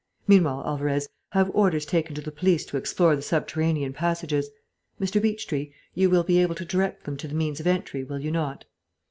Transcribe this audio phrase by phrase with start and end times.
[0.27, 4.49] Meanwhile, Alvarez, have orders taken to the police to explore the subterranean passages.
[4.99, 5.21] Mr.
[5.21, 8.31] Beechtree, you will be able to direct them to the means of entry, will you
[8.31, 8.65] not."